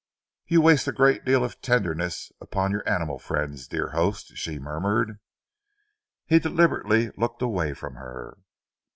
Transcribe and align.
"You 0.47 0.61
waste 0.61 0.87
a 0.87 0.91
great 0.91 1.23
deal 1.25 1.43
of 1.43 1.61
tenderness 1.61 2.31
upon 2.41 2.71
your 2.71 2.81
animal 2.89 3.19
friends, 3.19 3.67
dear 3.67 3.89
host," 3.89 4.35
she 4.35 4.57
murmured. 4.57 5.19
He 6.25 6.39
deliberately 6.39 7.11
looked 7.17 7.43
away 7.43 7.75
from 7.75 7.93
her. 7.97 8.39